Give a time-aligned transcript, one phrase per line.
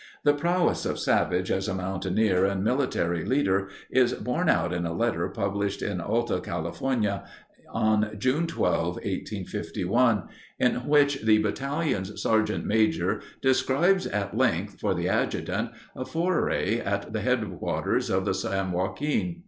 [0.23, 4.93] The prowess of Savage as a mountaineer and military leader is borne out in a
[4.95, 7.23] letter, published in Alta California
[7.69, 10.23] on June 12, 1851,
[10.57, 17.13] in which the battalion's sergeant major describes at length for the adjutant a foray at
[17.13, 19.39] the headwaters of the San Joaquin